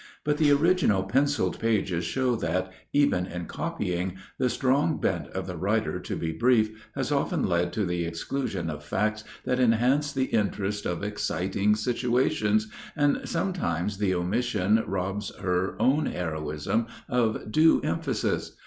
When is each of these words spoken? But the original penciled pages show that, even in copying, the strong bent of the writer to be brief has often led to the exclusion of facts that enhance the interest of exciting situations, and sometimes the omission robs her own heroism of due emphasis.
But 0.23 0.39
the 0.39 0.49
original 0.51 1.03
penciled 1.03 1.59
pages 1.59 2.03
show 2.05 2.35
that, 2.37 2.71
even 2.91 3.27
in 3.27 3.45
copying, 3.45 4.17
the 4.39 4.49
strong 4.49 4.99
bent 4.99 5.27
of 5.27 5.45
the 5.45 5.55
writer 5.55 5.99
to 5.99 6.15
be 6.15 6.31
brief 6.31 6.89
has 6.95 7.11
often 7.11 7.43
led 7.45 7.71
to 7.73 7.85
the 7.85 8.05
exclusion 8.05 8.71
of 8.71 8.83
facts 8.83 9.23
that 9.45 9.59
enhance 9.59 10.11
the 10.11 10.23
interest 10.25 10.87
of 10.87 11.03
exciting 11.03 11.75
situations, 11.75 12.67
and 12.95 13.29
sometimes 13.29 13.99
the 13.99 14.15
omission 14.15 14.83
robs 14.87 15.31
her 15.35 15.79
own 15.79 16.07
heroism 16.07 16.87
of 17.07 17.51
due 17.51 17.79
emphasis. 17.81 18.55